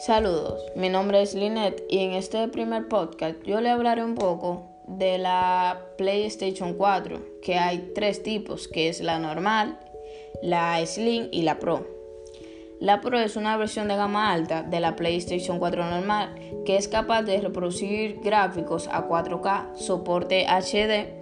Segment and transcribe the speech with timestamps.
[0.00, 4.62] Saludos, mi nombre es Lynette y en este primer podcast yo le hablaré un poco
[4.86, 9.78] de la PlayStation 4, que hay tres tipos, que es la normal,
[10.42, 11.86] la Slim y la Pro.
[12.80, 16.88] La Pro es una versión de gama alta de la PlayStation 4 normal que es
[16.88, 21.12] capaz de reproducir gráficos a 4K, soporte HD,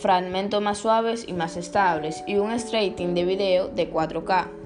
[0.00, 4.63] fragmentos más suaves y más estables y un streaming de video de 4K.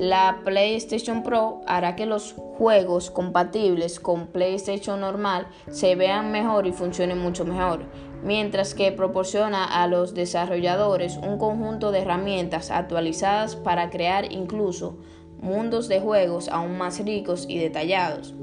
[0.00, 6.72] La PlayStation Pro hará que los juegos compatibles con PlayStation normal se vean mejor y
[6.72, 7.82] funcionen mucho mejor,
[8.22, 14.96] mientras que proporciona a los desarrolladores un conjunto de herramientas actualizadas para crear incluso
[15.38, 18.34] mundos de juegos aún más ricos y detallados.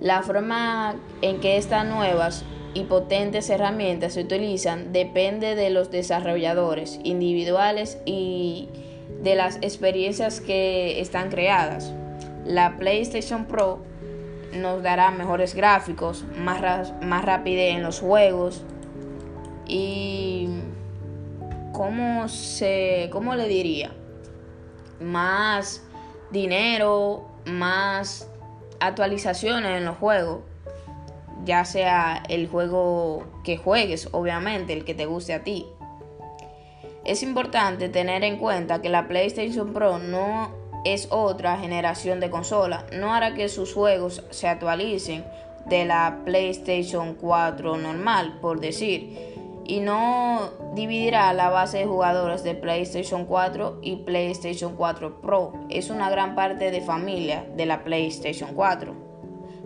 [0.00, 6.98] La forma en que estas nuevas y potentes herramientas se utilizan depende de los desarrolladores
[7.04, 8.68] individuales y
[9.22, 11.92] de las experiencias que están creadas.
[12.44, 13.80] La PlayStation Pro
[14.52, 18.64] nos dará mejores gráficos, más, más rapidez en los juegos
[19.66, 20.48] y
[21.72, 23.92] ¿cómo, se, ¿cómo le diría?
[25.00, 25.82] Más
[26.30, 28.28] dinero, más
[28.80, 30.40] actualizaciones en los juegos,
[31.44, 35.66] ya sea el juego que juegues, obviamente, el que te guste a ti.
[37.04, 40.52] Es importante tener en cuenta que la PlayStation Pro no
[40.84, 45.24] es otra generación de consola, no hará que sus juegos se actualicen
[45.66, 49.18] de la PlayStation 4 normal, por decir,
[49.64, 55.54] y no dividirá la base de jugadores de PlayStation 4 y PlayStation 4 Pro.
[55.70, 58.94] Es una gran parte de familia de la PlayStation 4,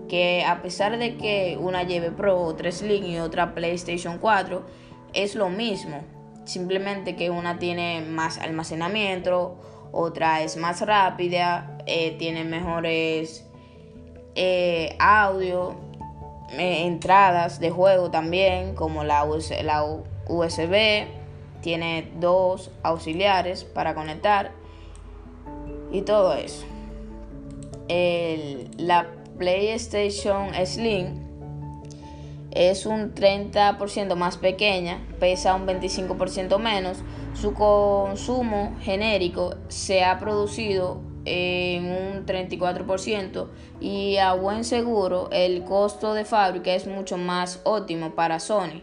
[0.08, 4.64] que a pesar de que una lleve Pro, otra Slim y otra PlayStation 4,
[5.12, 6.15] es lo mismo
[6.46, 9.56] simplemente que una tiene más almacenamiento,
[9.92, 13.44] otra es más rápida, eh, tiene mejores
[14.34, 15.74] eh, audio,
[16.52, 21.06] eh, entradas de juego también, como la, USB,
[21.60, 24.52] tiene dos auxiliares para conectar
[25.90, 26.64] y todo eso.
[28.78, 29.06] la
[29.38, 31.25] PlayStation Slim
[32.50, 36.98] es un 30% más pequeña, pesa un 25% menos,
[37.34, 43.48] su consumo genérico se ha producido en un 34%
[43.80, 48.82] y a buen seguro el costo de fábrica es mucho más óptimo para Sony.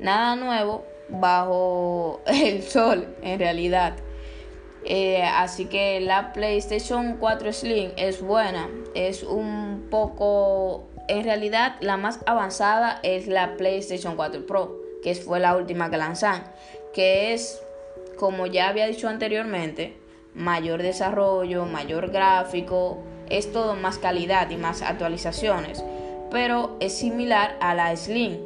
[0.00, 3.96] Nada nuevo bajo el sol en realidad.
[4.84, 11.96] Eh, así que la PlayStation 4 Slim es buena, es un poco en realidad la
[11.96, 16.44] más avanzada es la PlayStation 4 Pro, que fue la última que lanzan,
[16.92, 17.60] que es,
[18.16, 19.96] como ya había dicho anteriormente,
[20.34, 22.98] mayor desarrollo, mayor gráfico,
[23.30, 25.82] es todo más calidad y más actualizaciones,
[26.30, 28.38] pero es similar a la Slim,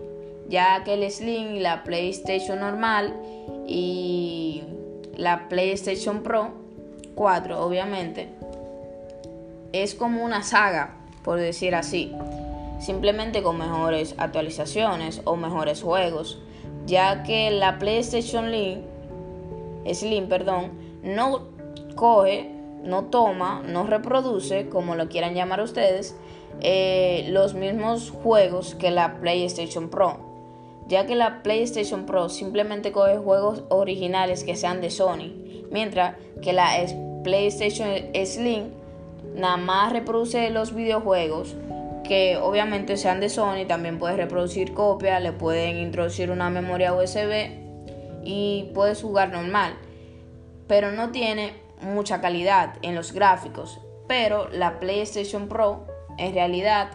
[0.48, 3.14] ya que el Slim y la PlayStation normal
[3.66, 4.64] y
[5.16, 6.52] la PlayStation Pro
[7.14, 8.28] 4 obviamente
[9.72, 12.12] es como una saga, por decir así
[12.80, 16.40] simplemente con mejores actualizaciones o mejores juegos,
[16.86, 18.80] ya que la PlayStation Slim,
[19.92, 21.48] Slim perdón, no
[21.94, 22.50] coge,
[22.82, 26.16] no toma, no reproduce, como lo quieran llamar ustedes,
[26.62, 30.18] eh, los mismos juegos que la PlayStation Pro,
[30.88, 35.32] ya que la PlayStation Pro simplemente coge juegos originales que sean de Sony,
[35.70, 36.70] mientras que la
[37.22, 37.88] PlayStation
[38.24, 38.70] Slim
[39.34, 41.54] nada más reproduce los videojuegos
[42.10, 47.52] que obviamente sean de Sony, también puedes reproducir copias, le pueden introducir una memoria USB
[48.24, 49.76] y puedes jugar normal.
[50.66, 53.78] Pero no tiene mucha calidad en los gráficos.
[54.08, 55.86] Pero la PlayStation Pro
[56.18, 56.90] en realidad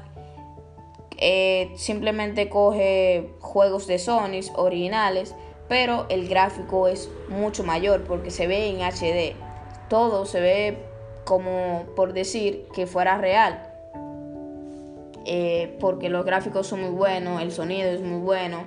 [1.15, 5.33] eh, simplemente coge juegos de Sony originales,
[5.69, 9.33] pero el gráfico es mucho mayor porque se ve en HD.
[9.87, 10.77] Todo se ve
[11.23, 13.64] como por decir que fuera real
[15.25, 18.65] eh, porque los gráficos son muy buenos, el sonido es muy bueno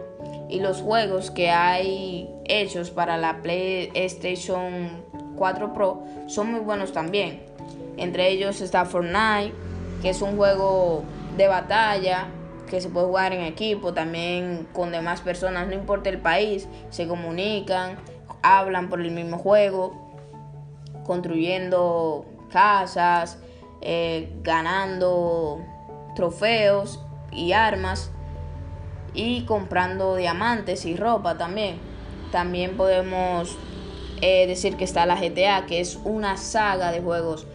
[0.49, 5.05] y los juegos que hay hechos para la PlayStation
[5.37, 7.43] 4 Pro son muy buenos también.
[7.97, 9.53] Entre ellos está Fortnite,
[10.03, 11.05] que es un juego
[11.37, 12.29] de batalla
[12.69, 17.07] que se puede jugar en equipo, también con demás personas, no importa el país, se
[17.07, 17.97] comunican,
[18.43, 19.95] hablan por el mismo juego,
[21.05, 23.39] construyendo casas,
[23.81, 25.61] eh, ganando
[26.19, 26.99] trofeos
[27.31, 28.11] y armas
[29.15, 31.77] y comprando diamantes y ropa también.
[32.33, 33.57] También podemos
[34.21, 37.47] eh, decir que está la GTA, que es una saga de juegos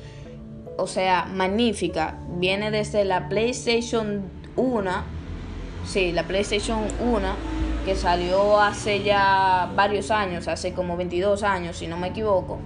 [0.77, 2.17] o sea, magnífica.
[2.37, 4.23] Viene desde la PlayStation
[4.55, 4.91] 1,
[5.85, 7.27] sí, la PlayStation 1,
[7.83, 12.59] que salió hace ya varios años, hace como 22 años, si no me equivoco.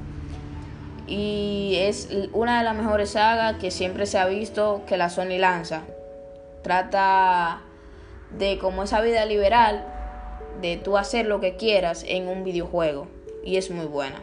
[1.07, 5.39] Y es una de las mejores sagas que siempre se ha visto que la Sony
[5.39, 5.83] lanza.
[6.61, 7.61] Trata
[8.37, 9.85] de como esa vida liberal,
[10.61, 13.07] de tú hacer lo que quieras en un videojuego.
[13.43, 14.21] Y es muy buena.